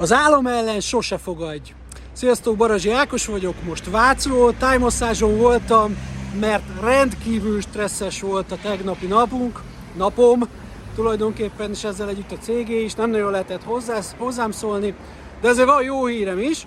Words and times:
Az 0.00 0.12
állam 0.12 0.46
ellen 0.46 0.80
sose 0.80 1.18
fogadj! 1.18 1.72
Sziasztok, 2.12 2.56
Barazsi 2.56 2.90
Ákos 2.90 3.26
vagyok, 3.26 3.54
most 3.64 3.90
Vácról, 3.90 4.56
tájmasszáson 4.56 5.36
voltam, 5.36 5.96
mert 6.40 6.62
rendkívül 6.80 7.60
stresszes 7.60 8.20
volt 8.20 8.52
a 8.52 8.58
tegnapi 8.62 9.06
napunk, 9.06 9.60
napom, 9.96 10.48
tulajdonképpen 10.94 11.70
is 11.70 11.84
ezzel 11.84 12.08
együtt 12.08 12.32
a 12.32 12.38
cégé 12.38 12.84
is, 12.84 12.94
nem 12.94 13.10
nagyon 13.10 13.30
lehetett 13.30 13.62
hozzá, 13.62 14.00
hozzám 14.18 14.50
szólni, 14.50 14.94
de 15.40 15.48
ezért 15.48 15.68
van 15.68 15.82
jó 15.82 16.06
hírem 16.06 16.38
is. 16.38 16.66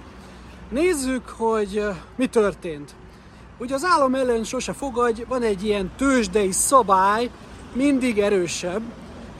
Nézzük, 0.70 1.29
hogy 1.29 1.84
mi 2.16 2.27
történt. 2.27 2.91
Ugye 3.57 3.73
az 3.73 3.84
állam 3.84 4.16
ellen 4.16 4.43
sose 4.43 4.73
fogadj, 4.73 5.23
van 5.27 5.41
egy 5.41 5.63
ilyen 5.63 5.91
tőzsdei 5.98 6.52
szabály, 6.52 7.29
mindig 7.73 8.20
erősebb, 8.20 8.82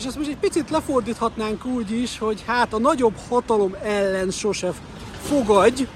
és 0.02 0.08
ezt 0.08 0.18
most 0.18 0.30
egy 0.30 0.38
picit 0.38 0.70
lefordíthatnánk 0.70 1.66
úgy 1.66 1.92
is, 1.92 2.18
hogy 2.18 2.44
hát 2.48 2.74
a 2.74 2.80
nagyobb 2.80 3.14
hatalom 3.30 3.76
ellen 3.84 4.30
sose 4.30 4.74
fogadj. 5.22 5.88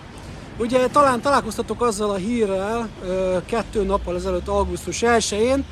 Ugye 0.57 0.88
talán 0.88 1.21
találkoztatok 1.21 1.81
azzal 1.81 2.09
a 2.09 2.15
hírrel 2.15 2.89
kettő 3.45 3.84
nappal 3.84 4.15
ezelőtt, 4.15 4.48
augusztus 4.48 5.02
1-én, 5.05 5.65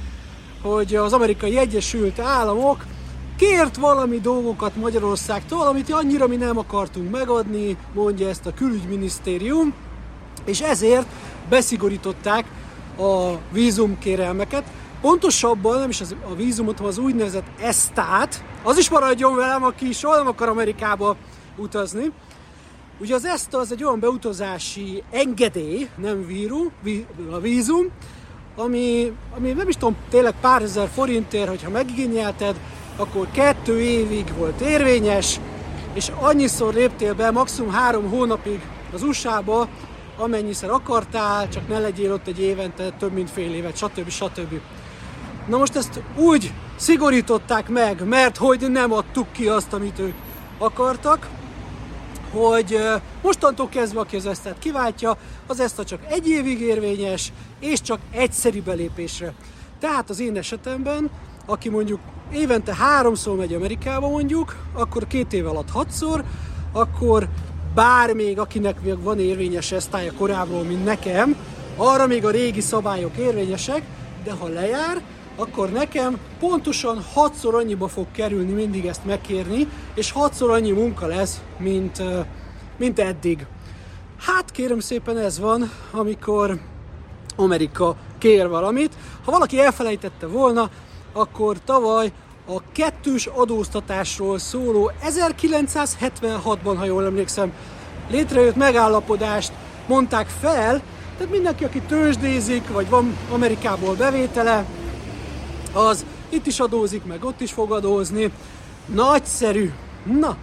hogy 0.61 0.95
az 0.95 1.13
amerikai 1.13 1.57
Egyesült 1.57 2.19
Államok 2.19 2.85
kért 3.37 3.77
valami 3.77 4.19
dolgokat 4.19 4.75
Magyarországtól, 4.75 5.67
amit 5.67 5.91
annyira 5.91 6.27
mi 6.27 6.35
nem 6.35 6.57
akartunk 6.57 7.11
megadni, 7.11 7.77
mondja 7.93 8.29
ezt 8.29 8.45
a 8.45 8.53
külügyminisztérium, 8.53 9.73
és 10.45 10.61
ezért 10.61 11.07
beszigorították 11.49 12.45
a 12.97 13.37
vízumkérelmeket, 13.51 14.63
Pontosabban 15.03 15.79
nem 15.79 15.89
is 15.89 16.01
az, 16.01 16.15
a 16.29 16.35
vízumot, 16.35 16.77
hanem 16.77 16.91
az 16.91 16.97
úgynevezett 16.97 17.47
esztát, 17.61 18.43
az 18.63 18.77
is 18.77 18.89
maradjon 18.89 19.35
velem, 19.35 19.63
aki 19.63 19.91
soha 19.91 20.15
nem 20.15 20.27
akar 20.27 20.47
Amerikába 20.47 21.15
utazni. 21.57 22.11
Ugye 22.99 23.15
az 23.15 23.25
ESTA 23.25 23.57
az 23.57 23.71
egy 23.71 23.83
olyan 23.83 23.99
beutazási 23.99 25.03
engedély, 25.11 25.89
nem 25.97 26.25
víru, 26.25 26.69
ví, 26.83 27.05
a 27.31 27.39
vízum, 27.39 27.87
ami, 28.55 29.11
ami 29.37 29.51
nem 29.51 29.67
is 29.67 29.75
tudom, 29.75 29.95
tényleg 30.09 30.33
pár 30.41 30.61
ezer 30.61 30.89
forintért, 30.93 31.49
hogyha 31.49 31.69
megigényelted, 31.69 32.55
akkor 32.95 33.27
kettő 33.31 33.81
évig 33.81 34.33
volt 34.37 34.61
érvényes, 34.61 35.39
és 35.93 36.11
annyiszor 36.19 36.73
léptél 36.73 37.13
be, 37.13 37.31
maximum 37.31 37.71
három 37.71 38.09
hónapig 38.09 38.61
az 38.93 39.03
USA-ba, 39.03 39.67
amennyiszer 40.17 40.69
akartál, 40.69 41.49
csak 41.49 41.67
ne 41.67 41.79
legyél 41.79 42.13
ott 42.13 42.27
egy 42.27 42.39
évente 42.39 42.91
több 42.99 43.11
mint 43.11 43.29
fél 43.29 43.53
évet, 43.53 43.77
stb. 43.77 44.09
stb. 44.09 44.59
Na 45.47 45.57
most 45.57 45.75
ezt 45.75 45.99
úgy 46.15 46.53
szigorították 46.75 47.69
meg, 47.69 48.07
mert 48.07 48.37
hogy 48.37 48.71
nem 48.71 48.91
adtuk 48.93 49.31
ki 49.31 49.47
azt, 49.47 49.73
amit 49.73 49.99
ők 49.99 50.13
akartak, 50.57 51.29
hogy 52.31 52.79
mostantól 53.21 53.69
kezdve, 53.69 53.99
aki 53.99 54.15
az 54.15 54.25
esztet 54.25 54.59
kiváltja, 54.59 55.17
az 55.47 55.59
ezt 55.59 55.85
csak 55.85 55.99
egy 56.09 56.29
évig 56.29 56.61
érvényes, 56.61 57.31
és 57.59 57.81
csak 57.81 57.99
egyszeri 58.11 58.61
belépésre. 58.61 59.33
Tehát 59.79 60.09
az 60.09 60.19
én 60.19 60.37
esetemben, 60.37 61.09
aki 61.45 61.69
mondjuk 61.69 61.99
évente 62.31 62.75
háromszor 62.75 63.35
megy 63.35 63.53
Amerikába 63.53 64.09
mondjuk, 64.09 64.55
akkor 64.73 65.07
két 65.07 65.33
év 65.33 65.47
alatt 65.47 65.69
hatszor, 65.69 66.23
akkor 66.71 67.27
bár 67.73 68.13
még 68.13 68.39
akinek 68.39 68.81
még 68.81 69.01
van 69.01 69.19
érvényes 69.19 69.71
esztája 69.71 70.13
korábban, 70.13 70.65
mint 70.65 70.85
nekem, 70.85 71.35
arra 71.75 72.07
még 72.07 72.25
a 72.25 72.29
régi 72.29 72.61
szabályok 72.61 73.17
érvényesek, 73.17 73.83
de 74.23 74.31
ha 74.31 74.47
lejár, 74.47 75.01
akkor 75.35 75.71
nekem 75.71 76.17
pontosan 76.39 77.03
hatszor 77.13 77.55
annyiba 77.55 77.87
fog 77.87 78.05
kerülni 78.11 78.51
mindig 78.51 78.85
ezt 78.85 79.05
megkérni, 79.05 79.67
és 79.93 80.11
hatszor 80.11 80.49
annyi 80.49 80.71
munka 80.71 81.05
lesz, 81.05 81.41
mint, 81.57 82.03
mint 82.77 82.99
eddig. 82.99 83.45
Hát 84.19 84.51
kérem 84.51 84.79
szépen 84.79 85.17
ez 85.17 85.39
van, 85.39 85.71
amikor 85.91 86.59
Amerika 87.35 87.95
kér 88.17 88.47
valamit. 88.47 88.93
Ha 89.25 89.31
valaki 89.31 89.59
elfelejtette 89.59 90.27
volna, 90.27 90.69
akkor 91.13 91.57
tavaly 91.65 92.11
a 92.47 92.61
kettős 92.71 93.25
adóztatásról 93.25 94.39
szóló 94.39 94.91
1976-ban, 95.05 96.75
ha 96.77 96.85
jól 96.85 97.05
emlékszem, 97.05 97.53
létrejött 98.09 98.55
megállapodást 98.55 99.51
mondták 99.87 100.27
fel, 100.27 100.81
tehát 101.17 101.31
mindenki, 101.31 101.63
aki 101.63 101.81
tőzsdézik, 101.81 102.67
vagy 102.67 102.89
van 102.89 103.17
Amerikából 103.31 103.95
bevétele, 103.95 104.65
az 105.73 106.05
itt 106.29 106.45
is 106.45 106.59
adózik, 106.59 107.05
meg 107.05 107.23
ott 107.23 107.41
is 107.41 107.51
fog 107.51 107.71
adózni. 107.71 108.31
Nagyszerű! 108.85 109.71
Na, 110.19 110.37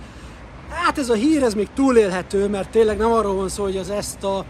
hát 0.70 0.98
ez 0.98 1.08
a 1.08 1.14
hír, 1.14 1.42
ez 1.42 1.54
még 1.54 1.68
túlélhető, 1.74 2.48
mert 2.48 2.70
tényleg 2.70 2.96
nem 2.96 3.12
arról 3.12 3.34
van 3.34 3.48
szó, 3.48 3.62
hogy 3.62 3.76
az 3.76 3.90
ezt 3.90 4.24
a 4.24 4.44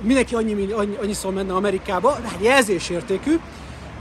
mindenki 0.00 0.34
annyi, 0.34 0.72
annyi, 0.72 0.96
annyiszor 1.02 1.32
menne 1.32 1.54
Amerikába, 1.54 2.18
de 2.22 2.28
hát 2.28 2.42
jelzésértékű, 2.42 3.38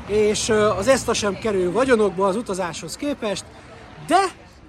és 0.07 0.49
az 0.49 0.87
ezt 0.87 1.09
a 1.09 1.13
sem 1.13 1.39
kerül 1.39 1.71
vagyonokba 1.71 2.27
az 2.27 2.35
utazáshoz 2.35 2.95
képest, 2.95 3.45
de 4.07 4.19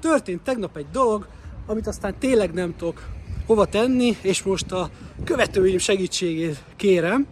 történt 0.00 0.42
tegnap 0.42 0.77
egy 0.77 0.87
dolog, 0.92 1.27
amit 1.66 1.87
aztán 1.87 2.15
tényleg 2.19 2.53
nem 2.53 2.77
tudok 2.77 3.03
hova 3.47 3.65
tenni, 3.65 4.16
és 4.21 4.42
most 4.42 4.72
a 4.72 4.91
követőim 5.25 5.78
segítségét 5.78 6.56
kérem. 6.77 7.27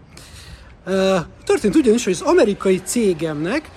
Történt 1.45 1.75
ugyanis, 1.75 2.05
hogy 2.05 2.13
az 2.13 2.21
amerikai 2.21 2.81
cégemnek 2.85 3.71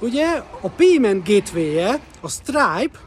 Ugye 0.00 0.42
a 0.60 0.68
Payment 0.68 1.28
gateway 1.28 1.98
a 2.20 2.28
Stripe, 2.28 2.98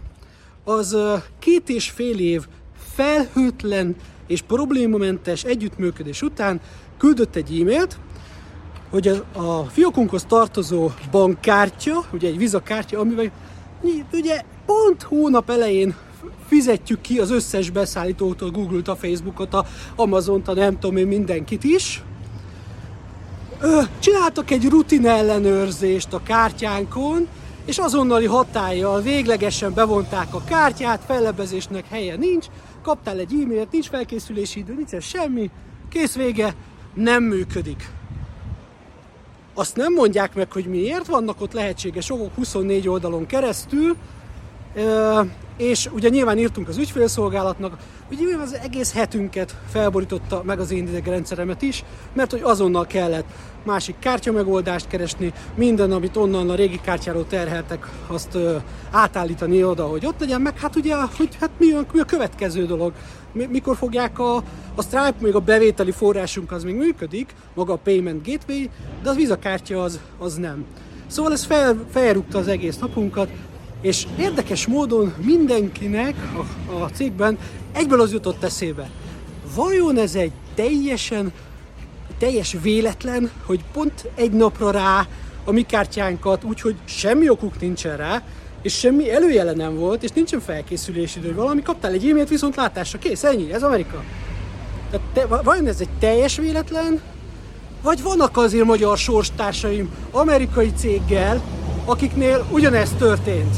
az 0.64 0.98
két 1.40 1.70
és 1.70 1.90
fél 1.90 2.20
év 2.20 2.48
felhőtlen 2.94 3.96
és 4.28 4.42
problémamentes 4.42 5.44
együttműködés 5.44 6.22
után 6.22 6.62
küldött 6.98 7.36
egy 7.36 7.60
e-mailt, 7.60 7.98
hogy 8.90 9.08
a, 9.08 9.40
a 9.40 9.64
fiókunkhoz 9.64 10.24
tartozó 10.24 10.92
bankkártya, 11.12 12.06
ugye 12.14 12.28
egy 12.28 12.38
vizakártya, 12.38 13.00
amivel 13.00 13.32
ugye 14.12 14.42
pont 14.66 15.02
hónap 15.02 15.50
elején 15.50 15.96
fizetjük 16.48 17.02
ki 17.02 17.20
az 17.20 17.32
összes 17.32 17.70
beszállítótól, 17.70 18.50
Google-t, 18.50 18.88
a 18.88 18.96
Facebookot, 18.96 19.54
a 19.54 19.66
Amazon-t, 19.96 20.48
a 20.48 20.54
nem 20.54 20.80
tudom 20.80 20.98
én 20.98 21.08
mindenkit 21.08 21.64
is, 21.64 22.04
csináltak 24.00 24.52
egy 24.52 24.70
rutin 24.70 25.08
ellenőrzést 25.08 26.14
a 26.14 26.24
kártyánkon, 26.24 27.28
és 27.66 27.78
azonnali 27.78 28.26
hatállyal 28.26 29.02
véglegesen 29.02 29.74
bevonták 29.74 30.34
a 30.34 30.44
kártyát, 30.44 31.04
fellebezésnek 31.08 31.88
helye 31.88 32.16
nincs, 32.16 32.46
kaptál 32.84 33.20
egy 33.20 33.34
e-mailt, 33.44 33.72
nincs 33.72 33.88
felkészülési 33.88 34.60
idő, 34.60 34.74
nincs 34.74 35.04
semmi, 35.04 35.50
kész 35.90 36.16
vége, 36.16 36.56
nem 36.94 37.24
működik. 37.24 37.90
Azt 39.54 39.76
nem 39.76 39.94
mondják 39.94 40.36
meg, 40.36 40.52
hogy 40.52 40.66
miért, 40.66 41.08
vannak 41.08 41.42
ott 41.42 41.54
lehetséges 41.54 42.10
okok 42.10 42.36
24 42.36 42.88
oldalon 42.88 43.26
keresztül, 43.26 43.96
és 45.58 45.90
ugye 45.94 46.10
nyilván 46.10 46.38
írtunk 46.38 46.68
az 46.68 46.78
ügyfélszolgálatnak, 46.78 47.78
ugye 48.12 48.38
az 48.42 48.58
egész 48.64 48.94
hetünket 48.94 49.56
felborította 49.70 50.42
meg 50.46 50.60
az 50.60 50.72
én 50.72 50.88
idegrendszeremet 50.88 51.62
is, 51.62 51.84
mert 52.14 52.32
hogy 52.32 52.42
azonnal 52.44 52.88
kellett 52.88 53.26
másik 53.64 53.96
kártya 54.00 54.32
megoldást 54.32 54.88
keresni, 54.88 55.34
minden, 55.56 55.92
amit 55.92 56.18
onnan 56.18 56.50
a 56.50 56.56
régi 56.56 56.80
kártyáról 56.82 57.28
terheltek, 57.28 57.88
azt 58.08 58.36
ö, 58.36 58.56
átállítani 58.92 59.64
oda, 59.64 59.86
hogy 59.86 60.06
ott 60.06 60.20
legyen, 60.20 60.42
meg 60.42 60.60
hát 60.60 60.76
ugye, 60.76 60.96
hogy 60.96 61.38
hát 61.40 61.50
mi, 61.58 61.72
a, 61.72 61.86
mi 61.94 62.00
a 62.00 62.06
következő 62.06 62.66
dolog, 62.66 62.94
mikor 63.32 63.76
fogják 63.76 64.20
a, 64.20 64.36
a 64.76 64.82
Stripe, 64.82 65.16
még 65.20 65.36
a 65.36 65.40
bevételi 65.40 65.92
forrásunk 65.92 66.52
az 66.52 66.64
még 66.64 66.76
működik, 66.76 67.34
maga 67.54 67.74
a 67.74 67.80
Payment 67.84 68.28
Gateway, 68.28 68.70
de 69.04 69.10
az 69.10 69.16
Visa 69.16 69.40
kártya 69.40 69.84
az, 69.84 70.00
az 70.20 70.36
nem. 70.36 70.66
Szóval 71.08 71.32
ez 71.32 71.44
fel, 71.44 71.86
felrúgta 71.92 72.38
az 72.38 72.48
egész 72.48 72.78
napunkat, 72.78 73.30
és 73.82 74.08
érdekes 74.20 74.68
módon 74.68 75.14
mindenkinek 75.18 76.16
a, 76.68 76.72
a 76.74 76.90
cégben 76.90 77.38
egyből 77.72 78.02
az 78.02 78.12
jutott 78.12 78.44
eszébe. 78.44 78.90
Vajon 79.56 79.98
ez 79.98 80.16
egy 80.16 80.32
teljesen 80.56 81.32
teljes 82.18 82.58
véletlen, 82.62 83.32
hogy 83.46 83.64
pont 83.74 84.08
egy 84.16 84.32
napra 84.32 84.72
rá 84.72 85.08
a 85.46 85.52
mi 85.52 85.62
kártyánkat, 85.62 86.44
úgyhogy 86.44 86.76
semmi 86.86 87.30
okuk 87.30 87.60
nincsen 87.60 87.98
rá, 87.98 88.24
és 88.62 88.78
semmi 88.78 89.12
előjele 89.12 89.54
nem 89.54 89.76
volt, 89.76 90.04
és 90.04 90.10
nincsen 90.10 90.40
felkészülési 90.40 91.20
idő, 91.20 91.36
valami 91.36 91.62
kaptál 91.62 91.92
egy 91.92 92.10
e-mailt 92.10 92.30
viszont 92.30 92.56
látásra, 92.56 93.00
kész, 93.00 93.24
ennyi, 93.24 93.54
ez 93.54 93.64
Amerika. 93.64 94.04
Tehát 94.92 95.08
te, 95.14 95.26
vajon 95.26 95.68
ez 95.68 95.80
egy 95.80 95.90
teljes 96.00 96.38
véletlen, 96.38 97.02
vagy 97.82 98.02
vannak 98.02 98.38
azért 98.38 98.66
magyar 98.66 98.98
sorstársaim 98.98 99.94
amerikai 100.12 100.72
céggel, 100.76 101.42
akiknél 101.86 102.48
ugyanezt 102.52 102.96
történt? 102.96 103.56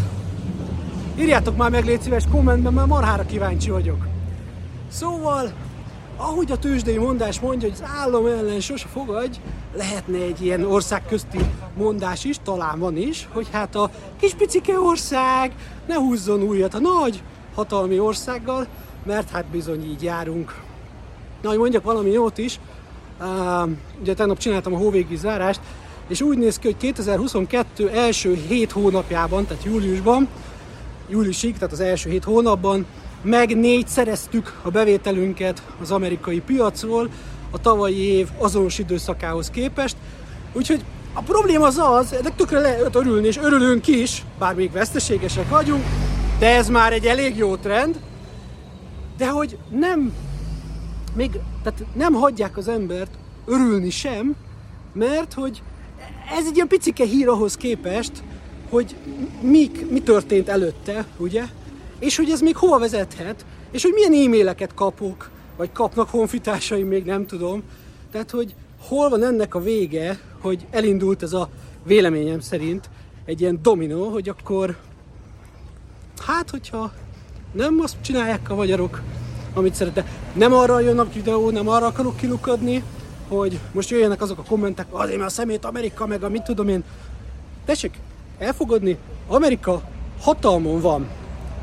Írjátok 1.24 1.58
már 1.58 1.70
meg, 1.70 1.86
légy 1.86 2.02
szíves 2.02 2.24
kommentben, 2.32 2.74
mert 2.74 2.88
marhára 2.88 3.26
kíváncsi 3.26 3.70
vagyok. 3.70 4.06
Szóval, 4.92 5.52
ahogy 6.18 6.52
a 6.52 6.58
tőzsdei 6.58 6.98
mondás 6.98 7.40
mondja, 7.40 7.70
hogy 7.70 7.78
az 7.82 7.90
állam 7.98 8.26
ellen 8.26 8.60
sose 8.60 8.88
fogadj, 8.88 9.38
lehetne 9.76 10.18
egy 10.18 10.42
ilyen 10.42 10.64
országközti 10.64 11.40
mondás 11.78 12.24
is, 12.24 12.38
talán 12.44 12.80
van 12.80 12.98
is, 12.98 13.28
hogy 13.32 13.48
hát 13.52 13.76
a 13.76 13.90
kis 14.20 14.34
picike 14.34 14.80
ország 14.80 15.52
ne 15.88 15.96
húzzon 15.96 16.42
újat 16.42 16.74
a 16.74 16.80
nagy 16.80 17.24
hatalmi 17.56 18.00
országgal, 18.00 18.68
mert 19.06 19.30
hát 19.30 19.46
bizony 19.46 19.90
így 19.90 20.04
járunk. 20.04 20.62
Na, 21.42 21.50
hogy 21.50 21.58
mondjak 21.58 21.84
valami 21.84 22.12
jót 22.12 22.38
is, 22.38 22.60
ugye 24.02 24.14
tegnap 24.14 24.38
csináltam 24.38 24.74
a 24.74 24.78
hóvégi 24.78 25.16
zárást, 25.16 25.60
és 26.08 26.22
úgy 26.22 26.38
néz 26.38 26.60
ki, 26.60 26.68
hogy 26.68 26.78
2022 26.78 27.90
első 27.90 28.34
7 28.48 28.72
hónapjában, 28.72 29.46
tehát 29.46 29.64
júliusban, 29.64 30.28
júliusig, 31.10 31.54
tehát 31.54 31.72
az 31.72 31.80
első 31.80 32.10
7 32.10 32.24
hónapban 32.24 32.86
meg 33.22 33.58
négyszereztük 33.58 34.60
a 34.62 34.70
bevételünket 34.70 35.64
az 35.82 35.92
amerikai 35.92 36.40
piacról 36.40 37.10
a 37.52 37.62
tavalyi 37.62 38.02
év 38.02 38.30
azonos 38.38 38.80
időszakához 38.80 39.50
képest. 39.50 39.96
Úgyhogy 40.54 40.84
a 41.14 41.22
probléma 41.22 41.66
az 41.66 41.78
az, 41.78 42.14
ennek 42.14 42.36
tökre 42.36 42.60
lehet 42.60 42.96
örülni, 42.96 43.28
és 43.28 43.38
örülünk 43.38 43.88
is, 43.88 44.24
bár 44.40 44.56
még 44.56 44.72
veszteségesek 44.72 45.50
vagyunk, 45.50 45.84
de 46.40 46.56
ez 46.56 46.70
már 46.70 46.94
egy 46.94 47.06
elég 47.06 47.38
jó 47.38 47.56
trend, 47.56 48.00
de 49.18 49.30
hogy 49.30 49.58
nem, 49.70 50.14
még, 51.16 51.32
tehát 51.64 51.84
nem 51.94 52.14
hagyják 52.14 52.58
az 52.58 52.68
embert 52.68 53.12
örülni 53.46 53.90
sem, 53.90 54.36
mert 54.94 55.34
hogy 55.34 55.62
ez 56.38 56.46
egy 56.46 56.56
ilyen 56.56 56.68
picike 56.68 57.06
hír 57.06 57.28
ahhoz 57.28 57.56
képest, 57.56 58.12
hogy 58.74 58.96
mi, 59.42 59.72
mi 59.90 60.02
történt 60.02 60.50
előtte, 60.50 61.06
ugye? 61.18 61.44
És 62.00 62.16
hogy 62.16 62.30
ez 62.30 62.42
még 62.42 62.56
hova 62.56 62.80
vezethet, 62.80 63.46
és 63.72 63.84
hogy 63.84 63.94
milyen 63.94 64.26
e-maileket 64.26 64.74
kapok, 64.74 65.30
vagy 65.58 65.72
kapnak 65.72 66.10
honfitársaim, 66.10 66.88
még 66.88 67.06
nem 67.06 67.26
tudom. 67.26 67.64
Tehát, 68.12 68.32
hogy 68.32 68.56
hol 68.88 69.10
van 69.10 69.24
ennek 69.24 69.56
a 69.56 69.60
vége, 69.60 70.20
hogy 70.42 70.66
elindult 70.72 71.24
ez 71.24 71.34
a 71.34 71.50
véleményem 71.84 72.40
szerint 72.40 72.90
egy 73.26 73.42
ilyen 73.42 73.60
dominó, 73.62 74.10
hogy 74.10 74.30
akkor 74.30 74.78
hát, 76.26 76.50
hogyha 76.50 76.92
nem 77.52 77.80
azt 77.80 77.96
csinálják 78.02 78.50
a 78.50 78.56
magyarok, 78.56 79.02
amit 79.54 79.76
szeretne. 79.76 80.06
Nem 80.36 80.54
arra 80.54 80.80
jön 80.80 81.00
a 81.00 81.10
videó, 81.14 81.50
nem 81.50 81.68
arra 81.68 81.86
akarok 81.86 82.18
kilukadni, 82.18 82.84
hogy 83.28 83.60
most 83.72 83.90
jöjjenek 83.90 84.22
azok 84.22 84.38
a 84.38 84.44
kommentek, 84.44 84.86
azért 84.90 85.18
mert 85.18 85.30
a 85.30 85.34
szemét 85.34 85.66
Amerika, 85.66 86.08
meg 86.08 86.24
a 86.24 86.30
mit 86.30 86.44
tudom 86.44 86.68
én. 86.68 86.84
Tessék, 87.66 87.98
elfogadni, 88.44 88.98
Amerika 89.28 89.82
hatalmon 90.22 90.82
van. 90.82 91.08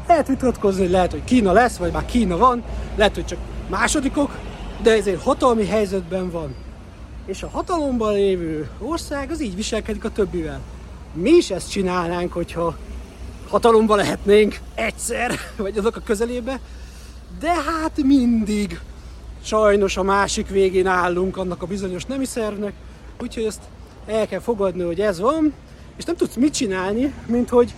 Lehet 0.07 0.29
vitatkozni, 0.29 0.89
lehet, 0.89 1.11
hogy 1.11 1.25
Kína 1.25 1.53
lesz, 1.53 1.77
vagy 1.77 1.93
már 1.93 2.05
Kína 2.05 2.37
van, 2.37 2.63
lehet, 2.97 3.15
hogy 3.15 3.27
csak 3.27 3.39
másodikok, 3.69 4.39
de 4.83 4.93
ezért 4.93 5.23
hatalmi 5.23 5.67
helyzetben 5.67 6.31
van. 6.31 6.55
És 7.27 7.43
a 7.43 7.49
hatalomban 7.49 8.13
lévő 8.13 8.71
ország 8.79 9.31
az 9.31 9.43
így 9.43 9.57
viselkedik 9.57 10.05
a 10.05 10.11
többivel. 10.11 10.61
Mi 11.13 11.31
is 11.31 11.51
ezt 11.51 11.71
csinálnánk, 11.71 12.33
hogyha 12.33 12.77
hatalomban 13.49 13.97
lehetnénk 13.97 14.59
egyszer, 14.75 15.33
vagy 15.57 15.79
azok 15.79 15.97
a 15.97 16.01
közelébe, 16.01 16.61
de 17.41 17.53
hát 17.53 18.03
mindig 18.03 18.81
sajnos 19.43 19.97
a 19.97 20.03
másik 20.03 20.49
végén 20.49 20.87
állunk 20.87 21.37
annak 21.37 21.63
a 21.63 21.67
bizonyos 21.67 22.05
nemi 22.05 22.25
szervnek, 22.25 22.73
úgyhogy 23.21 23.45
ezt 23.45 23.63
el 24.07 24.27
kell 24.27 24.41
fogadni, 24.41 24.83
hogy 24.83 25.01
ez 25.01 25.21
van, 25.21 25.55
és 26.01 26.07
nem 26.07 26.17
tudsz 26.17 26.35
mit 26.35 26.55
csinálni, 26.55 27.15
mint 27.27 27.49
hogy 27.49 27.75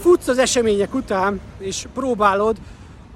futsz 0.00 0.28
az 0.28 0.38
események 0.38 0.94
után, 0.94 1.40
és 1.58 1.86
próbálod, 1.94 2.56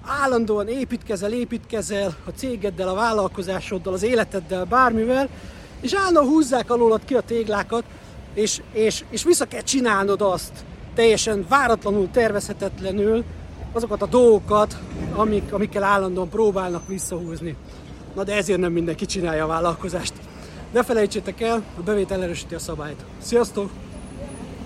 állandóan 0.06 0.68
építkezel, 0.68 1.32
építkezel 1.32 2.16
a 2.24 2.30
cégeddel, 2.30 2.88
a 2.88 2.94
vállalkozásoddal, 2.94 3.92
az 3.92 4.02
életeddel, 4.02 4.64
bármivel, 4.64 5.28
és 5.80 5.94
állandóan 5.94 6.26
húzzák 6.26 6.70
alólad 6.70 7.04
ki 7.04 7.14
a 7.14 7.20
téglákat, 7.20 7.84
és, 8.34 8.60
és, 8.72 9.04
és 9.10 9.24
vissza 9.24 9.44
kell 9.44 9.60
csinálnod 9.60 10.22
azt, 10.22 10.52
teljesen 10.94 11.46
váratlanul, 11.48 12.08
tervezhetetlenül, 12.10 13.24
azokat 13.72 14.02
a 14.02 14.06
dolgokat, 14.06 14.76
amik, 15.14 15.52
amikkel 15.52 15.82
állandóan 15.82 16.28
próbálnak 16.28 16.88
visszahúzni. 16.88 17.56
Na 18.14 18.24
de 18.24 18.34
ezért 18.34 18.60
nem 18.60 18.72
mindenki 18.72 19.06
csinálja 19.06 19.44
a 19.44 19.48
vállalkozást. 19.48 20.14
Ne 20.72 20.82
felejtsétek 20.82 21.40
el, 21.40 21.62
a 21.78 21.82
bevétel 21.82 22.22
erősíti 22.22 22.54
a 22.54 22.58
szabályt. 22.58 23.04
Sziasztok! 23.22 23.70